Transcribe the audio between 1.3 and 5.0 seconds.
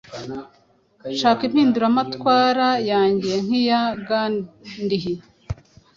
impinduramatwara yanjye nk’iya Gandhi